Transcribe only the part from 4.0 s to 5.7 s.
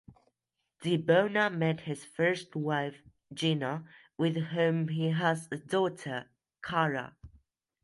with whom he has a